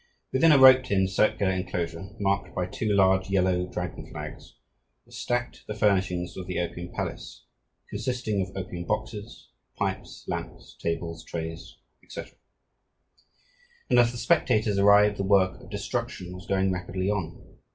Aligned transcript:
Within 0.33 0.51
a 0.51 0.57
roped 0.57 0.89
in, 0.89 1.07
circular 1.07 1.51
enclosure, 1.51 2.09
marked 2.19 2.55
by 2.55 2.65
two 2.65 2.91
large, 2.91 3.29
yellow 3.29 3.67
Dragon 3.67 4.03
Flags, 4.07 4.55
were 5.05 5.11
stacked 5.11 5.63
the 5.67 5.75
furnishings 5.75 6.35
of 6.35 6.47
the 6.47 6.59
Opium 6.59 6.91
Palace, 6.91 7.45
consisting 7.87 8.41
of 8.41 8.57
opium 8.57 8.85
boxes, 8.85 9.49
pipes, 9.77 10.25
lamps, 10.27 10.75
tables, 10.81 11.23
trays, 11.23 11.75
etc., 12.03 12.33
and 13.91 13.99
as 13.99 14.11
the 14.11 14.17
spectators 14.17 14.79
arrived 14.79 15.17
the 15.17 15.23
work 15.23 15.61
of 15.61 15.69
destruction 15.69 16.33
was 16.33 16.47
going 16.47 16.71
rapidly 16.71 17.07
on. 17.11 17.59